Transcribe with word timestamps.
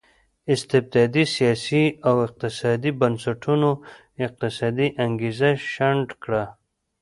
استبدادي 0.53 1.23
سیاسي 1.35 1.83
او 2.07 2.15
اقتصادي 2.27 2.91
بنسټونو 3.01 3.69
اقتصادي 4.25 4.87
انګېزه 5.05 5.49
شنډه 5.73 6.15
کړه. 6.23 6.43